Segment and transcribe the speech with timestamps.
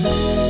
[0.00, 0.47] Música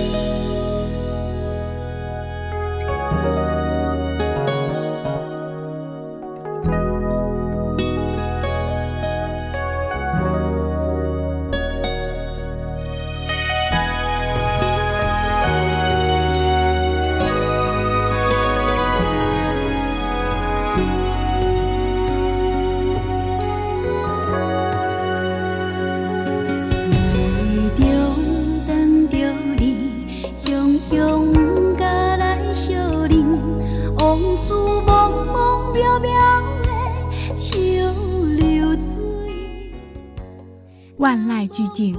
[41.49, 41.97] 俱静，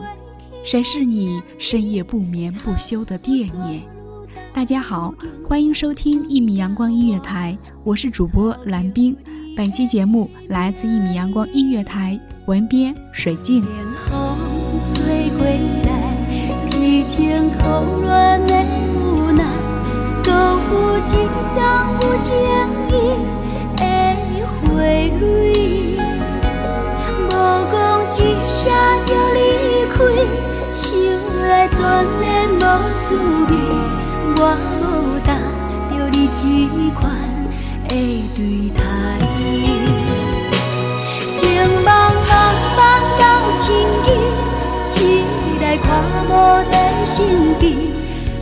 [0.64, 3.81] 谁是你深夜不眠不休的惦念？
[4.53, 5.14] 大家好，
[5.47, 9.16] 欢迎收听一米阳光音乐台，我是主播蓝冰。
[9.55, 13.64] 本期节目来自一米阳光音乐台，文编水静。
[33.09, 33.52] 滋味，
[34.37, 34.39] 我
[34.81, 35.33] 无答
[35.89, 36.39] 着你这
[36.93, 37.02] 款
[37.87, 37.92] 的
[38.36, 38.80] 对待。
[41.33, 41.42] 情
[41.83, 41.89] 茫
[42.30, 42.31] 茫
[42.77, 42.80] 茫
[43.17, 43.21] 到
[43.58, 43.65] 千
[44.05, 44.08] 机，
[44.86, 45.25] 起
[45.59, 45.87] 来看
[46.30, 46.31] 无
[46.71, 47.25] 在身
[47.59, 47.73] 边，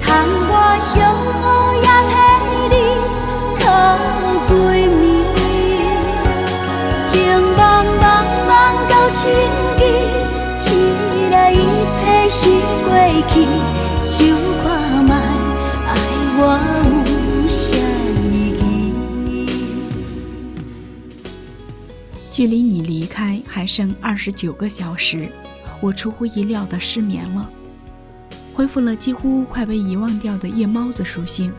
[0.02, 0.06] 窗
[0.52, 2.14] 外相好也替
[2.76, 2.76] 你
[3.62, 3.64] 靠
[4.50, 4.52] 闺
[5.00, 5.24] 蜜。
[7.06, 7.16] 情
[7.56, 7.58] 茫
[8.02, 8.04] 茫
[8.50, 8.52] 茫
[8.90, 9.24] 到千
[9.78, 9.80] 机，
[10.58, 10.66] 起
[11.32, 11.56] 来一
[11.96, 12.50] 切是
[12.84, 12.92] 过。
[14.10, 14.24] 去，
[22.38, 25.28] 距离你离开还剩二十九个小时，
[25.82, 27.50] 我出乎意料的失眠了，
[28.54, 31.52] 恢复了几乎快被遗忘掉的夜猫子属性，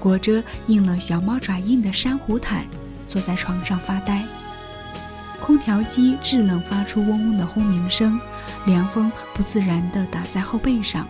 [0.00, 2.64] 裹着印了小猫爪印的珊瑚毯，
[3.06, 4.24] 坐在床上发呆。
[5.40, 8.20] 空调机制冷，发出嗡嗡的轰鸣声。
[8.66, 11.06] 凉风不自然地打在后背上，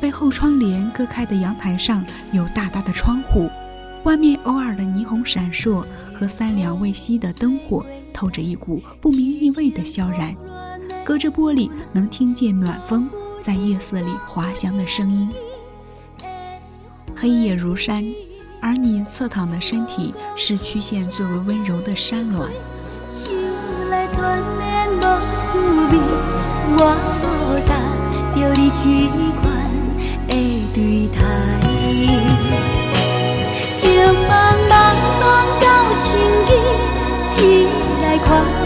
[0.00, 3.50] 被后窗帘割开的阳台上有大大的窗户，
[4.04, 5.84] 外面偶尔的霓虹闪烁
[6.14, 7.84] 和三两未熄的灯火
[8.18, 10.34] 透着一股不明意味的萧然。
[11.04, 13.08] 隔着玻璃能听见暖风
[13.44, 15.30] 在夜色里滑翔的声音。
[17.14, 18.04] 黑夜如山，
[18.60, 22.50] 而你侧躺的身体是曲线最为温柔的山峦。
[26.76, 26.82] 我
[27.22, 27.78] 无答
[28.34, 28.82] 着你这
[29.40, 29.46] 款
[30.26, 30.34] 的
[30.74, 31.06] 对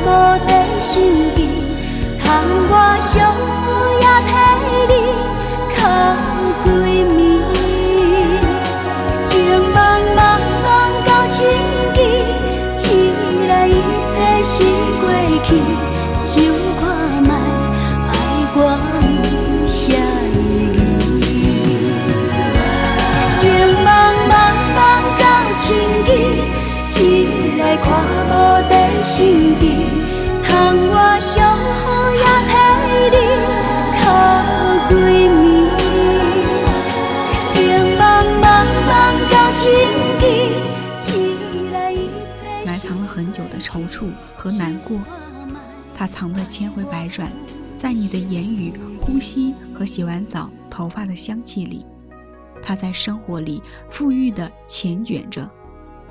[0.04, 0.06] 无
[0.46, 1.02] 在身
[1.34, 1.48] 边，
[2.22, 2.26] 窗
[2.70, 3.51] 外相
[29.02, 29.76] 无在身边，
[30.44, 32.54] 窗外相好也替
[33.10, 33.19] 你
[34.00, 34.04] 靠
[34.88, 34.94] 闺
[35.43, 35.66] 蜜。
[37.49, 37.58] 情
[37.99, 38.00] 茫
[38.40, 38.44] 茫
[38.87, 38.90] 茫
[39.28, 39.60] 到千
[40.20, 40.22] 机，
[41.02, 42.64] 起来一切。
[42.64, 45.00] 埋藏了很久的踌躇和难过，
[45.96, 47.28] 它藏得千回百转，
[47.81, 51.84] 在你的言语、呼吸和洗完澡头发的香气里，
[52.62, 53.60] 它在生活里
[53.90, 55.50] 富裕的缱绻着。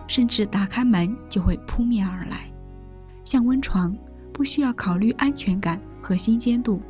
[0.08, 2.51] 甚至打开门就会扑面而来，
[3.32, 3.96] 像温床，
[4.34, 6.82] 不需要考虑安全感和新鲜度。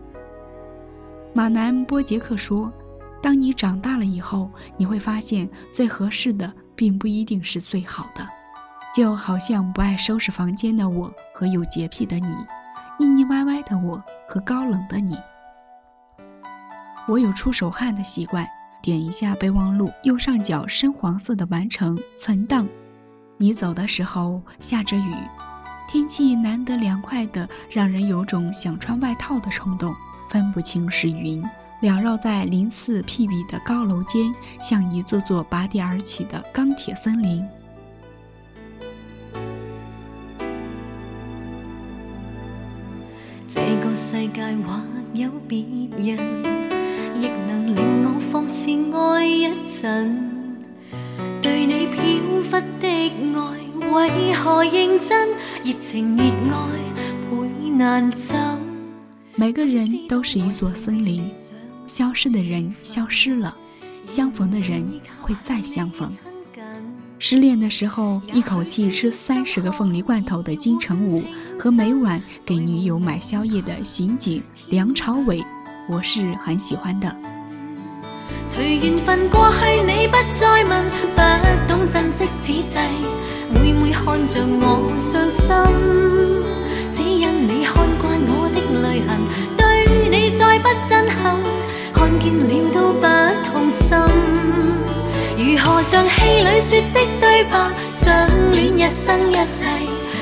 [1.36, 2.74] 马南波杰克说
[3.22, 8.28] ：“当你长大了以后，你会发现最合适的并不一定是最好的，
[8.92, 12.36] 就好像不爱收拾房间的我和有洁癖的你，
[12.98, 15.16] 腻腻歪歪的我和高冷的你。
[17.08, 18.48] 我有出手汗的习惯，
[18.82, 22.68] 点一下备忘录右上角深黄色的完成存档。
[23.38, 25.14] 你走的时候下着雨，
[25.92, 29.94] 天气难得凉快的，让人有种想穿外套的冲动。
[30.30, 31.44] 分不清是云
[31.82, 34.34] 缭绕在鳞次栉比的高楼间，
[34.64, 37.46] 像一座座拔地而起的钢铁森林。
[43.50, 44.82] 这个世界或
[45.14, 45.60] 有别
[45.98, 46.18] 人，
[47.22, 50.31] 亦能令我放肆爱一阵。
[53.92, 55.30] 为何认真？
[55.66, 56.70] 热情热爱，
[57.30, 58.40] 倍难枕。
[59.36, 61.30] 每个人都是一座森林，
[61.88, 63.54] 消失的人消失了，
[64.06, 66.10] 相逢的人会再相逢。
[67.20, 71.22] 失恋的时候，一口气吃三十个凤梨罐头的金城武，
[71.60, 75.44] 和每晚给女友买宵夜的刑警梁朝伟，
[75.90, 77.14] 我是很喜欢的。
[78.48, 81.22] 随缘分过去，你不再问，不
[81.68, 82.64] 懂珍惜此际，
[83.54, 85.56] 每每看着我伤心，
[86.92, 89.10] 只因你看惯我的泪痕，
[89.58, 89.62] 对
[90.10, 91.38] 你再不震撼，
[91.94, 93.06] 看见了都不
[93.50, 93.98] 痛心。
[95.38, 97.54] 如何像戏里说的对白，
[97.90, 99.66] 相恋一生一世，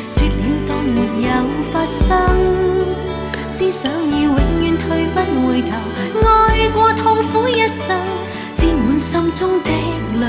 [0.08, 0.32] 说了
[0.68, 0.98] 当没
[1.28, 1.30] 有
[1.72, 2.08] 发生。
[3.50, 5.18] 思想已永远退不
[5.48, 5.72] 回头，
[6.26, 7.98] 爱过痛苦一生，
[8.56, 9.70] 沾满心中的
[10.20, 10.26] 泪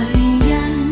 [0.48, 0.89] 印。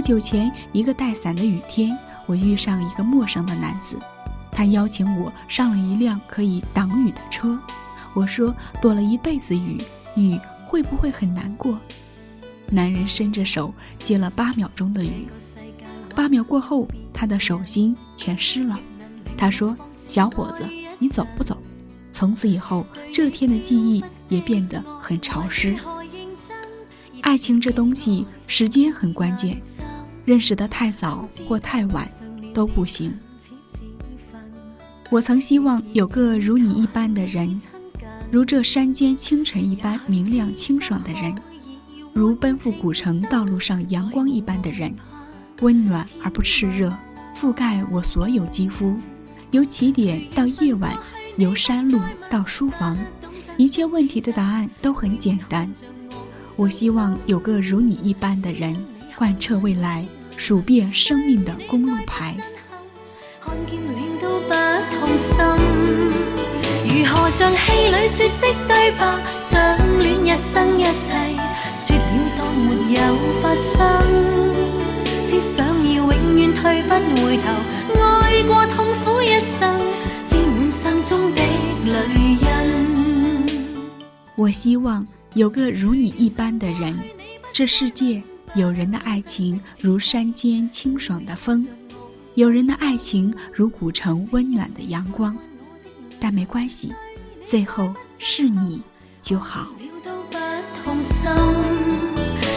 [0.00, 1.94] 不久前，一个带伞的雨天，
[2.24, 3.98] 我遇上一个陌生的男子，
[4.50, 7.60] 他邀请我上了一辆可以挡雨的车。
[8.14, 9.76] 我说，躲了一辈子雨。
[10.16, 11.78] 雨会不会很难过？
[12.70, 15.28] 男人伸着手接了八秒钟的雨，
[16.16, 18.80] 八秒过后，他的手心全湿了。
[19.36, 20.66] 他说：“小伙子，
[20.98, 21.60] 你走不走？”
[22.10, 25.76] 从此以后，这天的记忆也变得很潮湿。
[27.20, 29.60] 爱情这东西，时间很关键，
[30.30, 32.06] 认识的太早或太晚
[32.54, 33.12] 都不行。
[35.10, 37.60] 我曾希望有个如你一般的人。
[38.30, 41.34] 如这山间清晨一般明亮清爽的人，
[42.12, 44.94] 如奔赴古城道路上阳光一般的人，
[45.62, 46.96] 温暖而不炽热，
[47.36, 48.96] 覆盖我所有肌肤。
[49.50, 50.96] 由起点到夜晚，
[51.38, 51.98] 由山路
[52.30, 52.96] 到书房，
[53.56, 55.68] 一切问题的答案都很简单。
[56.56, 58.76] 我希望有个如你一般的人，
[59.16, 60.06] 贯彻未来，
[60.40, 62.34] 数遍生命的公路牌。
[63.42, 64.54] 看见了都不
[64.96, 65.36] 痛心。
[66.88, 71.12] 如何像戏里说的对白，相恋一生一世，
[71.76, 72.02] 说了
[72.38, 73.00] 当没有
[73.42, 73.76] 发生。
[75.26, 77.44] 思想已永远退不回头，
[78.02, 79.28] 爱过痛苦一
[79.60, 79.78] 生，
[80.26, 81.42] 沾满心中的
[81.84, 81.92] 泪
[82.40, 82.46] 印。
[84.36, 86.98] 我希望有个如你一般的人，
[87.52, 88.22] 这世界
[88.54, 91.66] 有人的爱情如山间清爽的风，
[92.34, 95.36] 有人的爱情如古城温暖的阳光。
[96.18, 96.92] 但没关系，
[97.44, 98.82] 最后是你
[99.22, 99.68] 就好。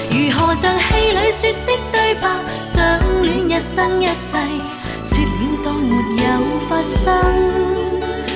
[0.10, 4.38] 如何像戏里说的对白，相恋一生一世，
[5.04, 7.04] 说了当没有发生。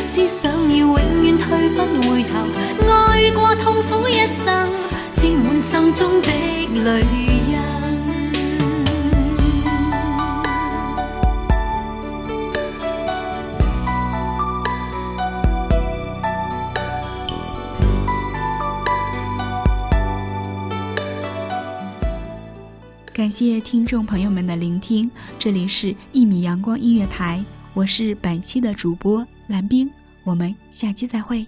[0.05, 2.16] 思想要永远退不回
[5.87, 6.29] 心中的
[6.83, 7.05] 泪。
[23.13, 27.39] 感谢听众朋友们的聆听，这里是《一米阳光音乐台》，
[27.73, 29.89] 我是本期的主播蓝冰，
[30.25, 31.47] 我们下期再会。